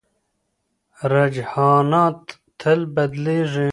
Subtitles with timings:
[1.13, 2.21] رجحانات
[2.59, 3.69] تل بدلېږي.